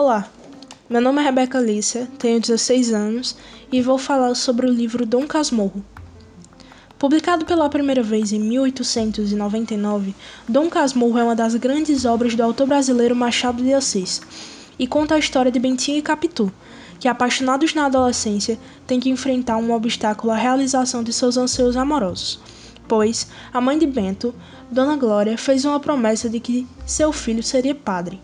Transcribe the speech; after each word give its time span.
Olá, 0.00 0.28
meu 0.88 1.00
nome 1.00 1.20
é 1.20 1.24
Rebeca 1.24 1.58
Alicia, 1.58 2.06
tenho 2.20 2.40
16 2.40 2.92
anos 2.92 3.36
e 3.72 3.82
vou 3.82 3.98
falar 3.98 4.32
sobre 4.36 4.64
o 4.64 4.70
livro 4.70 5.04
Dom 5.04 5.26
Casmurro. 5.26 5.84
Publicado 6.96 7.44
pela 7.44 7.68
primeira 7.68 8.00
vez 8.00 8.30
em 8.30 8.38
1899, 8.38 10.14
Dom 10.48 10.70
Casmurro 10.70 11.18
é 11.18 11.24
uma 11.24 11.34
das 11.34 11.56
grandes 11.56 12.04
obras 12.04 12.36
do 12.36 12.44
autor 12.44 12.68
brasileiro 12.68 13.16
Machado 13.16 13.60
de 13.60 13.74
Assis 13.74 14.22
e 14.78 14.86
conta 14.86 15.16
a 15.16 15.18
história 15.18 15.50
de 15.50 15.58
Bentinho 15.58 15.98
e 15.98 16.02
Capitu, 16.02 16.52
que, 17.00 17.08
apaixonados 17.08 17.74
na 17.74 17.86
adolescência, 17.86 18.56
têm 18.86 19.00
que 19.00 19.10
enfrentar 19.10 19.56
um 19.56 19.72
obstáculo 19.72 20.32
à 20.32 20.36
realização 20.36 21.02
de 21.02 21.12
seus 21.12 21.36
anseios 21.36 21.76
amorosos, 21.76 22.38
pois 22.86 23.26
a 23.52 23.60
mãe 23.60 23.76
de 23.76 23.86
Bento, 23.88 24.32
Dona 24.70 24.94
Glória, 24.94 25.36
fez 25.36 25.64
uma 25.64 25.80
promessa 25.80 26.30
de 26.30 26.38
que 26.38 26.68
seu 26.86 27.12
filho 27.12 27.42
seria 27.42 27.74
padre. 27.74 28.20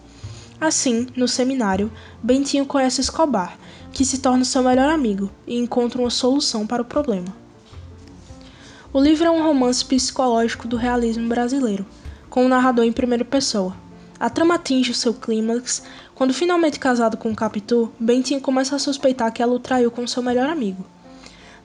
Assim, 0.65 1.07
no 1.15 1.29
seminário, 1.29 1.93
Bentinho 2.23 2.65
conhece 2.65 2.99
Escobar, 2.99 3.59
que 3.93 4.03
se 4.03 4.17
torna 4.17 4.47
seu 4.47 4.63
melhor 4.63 4.89
amigo 4.89 5.31
e 5.47 5.59
encontra 5.59 6.01
uma 6.01 6.09
solução 6.09 6.67
para 6.67 6.81
o 6.81 6.87
problema. 6.87 7.37
O 8.91 8.99
livro 8.99 9.27
é 9.27 9.31
um 9.31 9.43
romance 9.43 9.85
psicológico 9.85 10.67
do 10.67 10.79
realismo 10.79 11.29
brasileiro, 11.29 11.85
com 12.31 12.47
o 12.47 12.49
narrador 12.49 12.87
em 12.87 12.93
primeira 12.93 13.27
pessoa. 13.27 13.77
A 14.19 14.31
trama 14.31 14.55
atinge 14.55 14.91
o 14.91 14.95
seu 14.95 15.13
clímax 15.13 15.83
quando, 16.15 16.33
finalmente 16.33 16.81
casado 16.81 17.19
com 17.19 17.35
Capitu, 17.35 17.93
Bentinho 18.01 18.41
começa 18.41 18.75
a 18.75 18.79
suspeitar 18.79 19.31
que 19.35 19.43
ela 19.43 19.53
o 19.53 19.61
traiu 19.61 19.91
com 19.91 20.07
seu 20.07 20.23
melhor 20.23 20.49
amigo. 20.49 20.83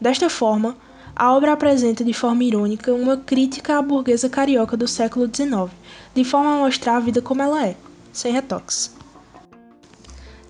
Desta 0.02 0.29
forma, 0.29 0.76
a 1.16 1.31
obra 1.31 1.54
apresenta 1.54 2.04
de 2.04 2.12
forma 2.12 2.43
irônica 2.43 2.93
uma 2.93 3.16
crítica 3.16 3.77
à 3.77 3.81
burguesa 3.81 4.27
carioca 4.27 4.76
do 4.76 4.90
século 4.90 5.26
XIX, 5.34 5.71
de 6.13 6.26
forma 6.26 6.54
a 6.54 6.57
mostrar 6.57 6.98
a 6.98 6.99
vida 6.99 7.21
como 7.21 7.41
ela 7.41 7.66
é 7.66 7.77
sem 8.12 8.32
retoques. 8.32 8.93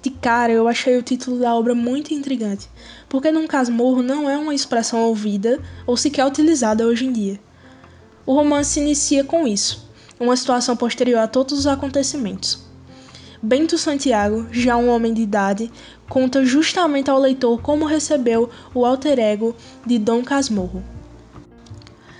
De 0.01 0.09
cara, 0.09 0.53
eu 0.53 0.67
achei 0.67 0.97
o 0.97 1.03
título 1.03 1.39
da 1.39 1.53
obra 1.53 1.75
muito 1.75 2.13
intrigante, 2.13 2.69
porque 3.09 3.31
num 3.31 3.47
casmurro 3.47 4.01
não 4.01 4.29
é 4.29 4.37
uma 4.37 4.55
expressão 4.55 5.01
ouvida 5.01 5.59
ou 5.85 5.97
sequer 5.97 6.25
utilizada 6.25 6.85
hoje 6.85 7.05
em 7.05 7.11
dia. 7.11 7.39
O 8.25 8.33
romance 8.33 8.79
inicia 8.79 9.23
com 9.23 9.45
isso, 9.45 9.89
uma 10.19 10.37
situação 10.37 10.77
posterior 10.77 11.19
a 11.19 11.27
todos 11.27 11.59
os 11.59 11.67
acontecimentos. 11.67 12.59
Bento 13.41 13.77
Santiago, 13.77 14.47
já 14.51 14.77
um 14.77 14.89
homem 14.89 15.13
de 15.13 15.21
idade, 15.21 15.71
conta 16.07 16.45
justamente 16.45 17.09
ao 17.09 17.19
leitor 17.19 17.61
como 17.61 17.85
recebeu 17.85 18.49
o 18.73 18.85
alter 18.85 19.19
ego 19.19 19.55
de 19.85 19.97
Dom 19.97 20.23
Casmurro. 20.23 20.83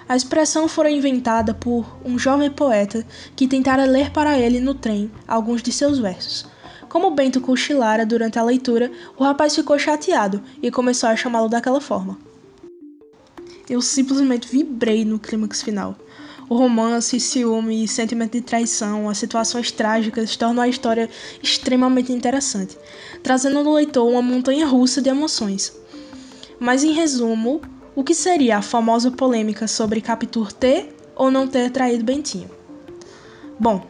A 0.10 0.16
expressão 0.16 0.68
fora 0.68 0.90
inventada 0.90 1.54
por 1.54 1.86
um 2.04 2.18
jovem 2.18 2.50
poeta 2.50 3.06
que 3.36 3.48
tentara 3.48 3.86
ler 3.86 4.10
para 4.10 4.40
ele 4.40 4.60
no 4.60 4.74
trem 4.74 5.12
alguns 5.28 5.62
de 5.62 5.72
seus 5.72 6.00
versos. 6.00 6.48
Como 6.90 7.12
Bento 7.12 7.40
cochilara 7.40 8.08
durante 8.08 8.40
a 8.40 8.44
leitura, 8.44 8.92
o 9.16 9.24
rapaz 9.24 9.56
ficou 9.56 9.78
chateado 9.78 10.42
e 10.64 10.72
começou 10.72 11.08
a 11.10 11.16
chamá-lo 11.16 11.48
daquela 11.48 11.80
forma. 11.80 12.18
Eu 13.70 13.84
simplesmente 13.84 14.48
vibrei 14.48 15.06
no 15.06 15.20
clímax 15.20 15.62
final. 15.62 15.96
O 16.50 16.56
romance, 16.56 17.20
ciúme 17.20 17.84
e 17.84 17.88
sentimento 17.88 18.32
de 18.32 18.42
traição, 18.42 19.08
as 19.08 19.20
situações 19.20 19.72
trágicas 19.72 20.36
tornam 20.36 20.64
a 20.64 20.68
história 20.68 21.08
extremamente 21.44 22.12
interessante, 22.12 22.76
trazendo 23.22 23.64
no 23.64 23.76
leitor 23.76 24.10
uma 24.10 24.24
montanha 24.24 24.66
russa 24.66 25.04
de 25.04 25.10
emoções. 25.10 25.72
Mas 26.60 26.84
em 26.84 26.94
resumo, 26.94 27.62
o 27.96 28.04
que 28.04 28.14
seria 28.14 28.58
a 28.58 28.62
famosa 28.62 29.12
polêmica 29.12 29.68
sobre 29.68 30.02
Capitur 30.02 30.52
ter 30.52 30.96
ou 31.16 31.32
não 31.32 31.48
ter 31.48 31.70
traído 31.72 32.04
Bentinho? 32.04 32.50
Bom, 33.60 33.86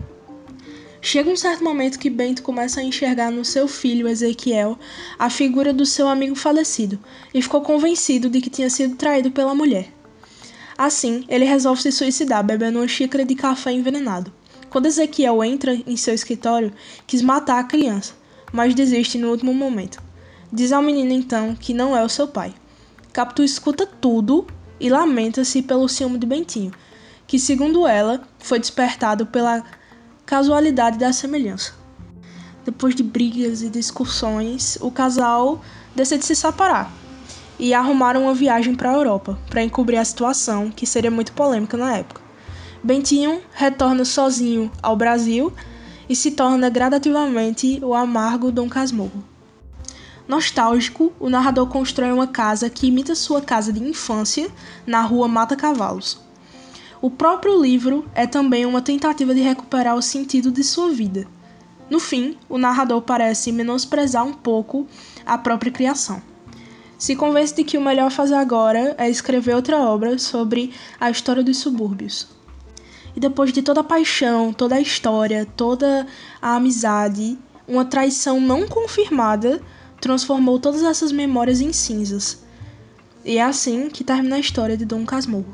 chega 1.02 1.30
um 1.30 1.36
certo 1.36 1.64
momento 1.64 2.00
que 2.00 2.10
Bento 2.10 2.42
começa 2.42 2.80
a 2.80 2.84
enxergar 2.84 3.32
no 3.32 3.46
seu 3.46 3.68
filho 3.68 4.08
Ezequiel 4.08 4.78
a 5.18 5.30
figura 5.30 5.74
do 5.74 5.86
seu 5.86 6.08
amigo 6.08 6.36
falecido 6.36 6.98
e 7.34 7.42
ficou 7.42 7.62
convencido 7.62 8.30
de 8.30 8.42
que 8.42 8.50
tinha 8.50 8.70
sido 8.70 8.96
traído 8.96 9.32
pela 9.32 9.54
mulher. 9.54 9.94
Assim, 10.78 11.26
ele 11.28 11.46
resolve 11.46 11.82
se 11.82 11.92
suicidar 11.92 12.44
bebendo 12.44 12.80
uma 12.80 12.88
xícara 12.88 13.26
de 13.26 13.36
café 13.36 13.72
envenenado. 13.72 14.32
Quando 14.70 14.86
Ezequiel 14.86 15.44
entra 15.44 15.74
em 15.86 15.98
seu 15.98 16.14
escritório, 16.14 16.72
quis 17.06 17.22
matar 17.22 17.60
a 17.60 17.64
criança, 17.64 18.14
mas 18.54 18.74
desiste 18.74 19.18
no 19.18 19.30
último 19.30 19.54
momento. 19.54 20.02
Diz 20.52 20.72
ao 20.72 20.82
menino 20.82 21.12
então 21.12 21.54
que 21.54 21.74
não 21.74 21.98
é 21.98 22.04
o 22.04 22.10
seu 22.10 22.28
pai. 22.28 22.54
Capitu 23.12 23.44
escuta 23.44 23.86
tudo 23.86 24.46
e 24.80 24.90
lamenta-se 24.90 25.62
pelo 25.62 25.90
ciúme 25.90 26.18
de 26.18 26.28
Bentinho, 26.28 26.72
que, 27.26 27.40
segundo 27.40 27.88
ela, 27.88 28.22
foi 28.40 28.60
despertado 28.60 29.26
pela 29.26 29.64
casualidade 30.26 30.98
da 30.98 31.12
semelhança. 31.12 31.74
Depois 32.64 32.94
de 32.94 33.02
brigas 33.02 33.62
e 33.62 33.70
discussões, 33.70 34.78
o 34.80 34.92
casal 34.92 35.62
decide 35.96 36.24
se 36.24 36.36
separar 36.36 36.92
e 37.58 37.74
arrumar 37.74 38.16
uma 38.16 38.34
viagem 38.34 38.76
para 38.76 38.92
a 38.92 38.94
Europa 38.94 39.38
para 39.50 39.64
encobrir 39.64 39.98
a 39.98 40.06
situação, 40.06 40.70
que 40.70 40.86
seria 40.86 41.12
muito 41.12 41.34
polêmica 41.34 41.76
na 41.76 41.98
época. 41.98 42.22
Bentinho 42.84 43.42
retorna 43.54 44.06
sozinho 44.06 44.72
ao 44.82 44.96
Brasil 44.96 45.52
e 46.08 46.16
se 46.16 46.32
torna 46.32 46.70
gradativamente 46.70 47.80
o 47.84 47.94
amargo 47.94 48.52
Dom 48.52 48.70
Casmurro. 48.70 49.29
Nostálgico, 50.30 51.12
o 51.20 51.28
narrador 51.28 51.66
constrói 51.66 52.12
uma 52.12 52.28
casa 52.28 52.70
que 52.70 52.86
imita 52.86 53.16
sua 53.16 53.42
casa 53.42 53.74
de 53.74 53.84
infância 53.84 54.48
na 54.86 55.02
rua 55.02 55.28
Mata 55.28 55.56
Cavalos. 55.56 56.20
O 57.02 57.10
próprio 57.10 57.60
livro 57.60 58.06
é 58.14 58.28
também 58.28 58.64
uma 58.64 58.80
tentativa 58.80 59.34
de 59.34 59.42
recuperar 59.42 59.96
o 59.96 60.04
sentido 60.04 60.52
de 60.52 60.64
sua 60.64 60.92
vida. 60.92 61.26
No 61.90 62.00
fim, 62.00 62.38
o 62.48 62.60
narrador 62.60 63.02
parece 63.02 63.52
menosprezar 63.52 64.24
um 64.24 64.32
pouco 64.32 64.86
a 65.26 65.36
própria 65.36 65.72
criação. 65.72 66.22
Se 66.96 67.16
convence 67.16 67.56
de 67.56 67.64
que 67.64 67.80
o 67.80 67.82
melhor 67.82 68.06
a 68.06 68.12
fazer 68.12 68.36
agora 68.36 68.94
é 69.00 69.10
escrever 69.10 69.56
outra 69.56 69.80
obra 69.80 70.20
sobre 70.20 70.72
a 71.00 71.10
história 71.10 71.42
dos 71.42 71.58
subúrbios. 71.58 72.28
E 73.16 73.20
depois 73.20 73.52
de 73.52 73.64
toda 73.64 73.82
a 73.82 73.84
paixão, 73.84 74.54
toda 74.54 74.76
a 74.76 74.80
história, 74.80 75.48
toda 75.58 76.06
a 76.40 76.56
amizade, 76.56 77.36
uma 77.68 77.84
traição 77.84 78.40
não 78.40 78.68
confirmada 78.68 79.60
transformou 80.00 80.60
todas 80.60 80.84
essas 80.84 81.12
memórias 81.12 81.62
em 81.62 81.74
cinzas. 81.74 82.44
E 83.24 83.38
é 83.38 83.44
assim 83.44 83.90
que 83.90 84.04
termina 84.04 84.38
a 84.38 84.40
história 84.40 84.78
de 84.78 84.86
Dom 84.86 85.06
Casmurro. 85.06 85.54